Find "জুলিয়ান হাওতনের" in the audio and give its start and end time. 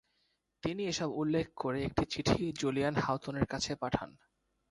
2.59-3.45